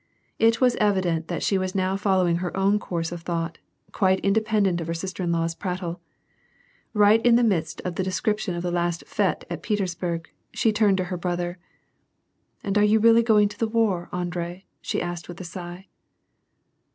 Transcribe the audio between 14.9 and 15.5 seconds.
asked ^th a